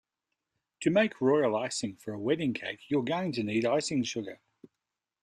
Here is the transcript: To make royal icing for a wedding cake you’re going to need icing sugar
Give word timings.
To 0.79 0.89
make 0.89 1.21
royal 1.21 1.55
icing 1.55 1.95
for 1.95 2.13
a 2.15 2.19
wedding 2.19 2.55
cake 2.55 2.89
you’re 2.89 3.03
going 3.05 3.33
to 3.33 3.43
need 3.43 3.65
icing 3.65 4.01
sugar 4.03 4.39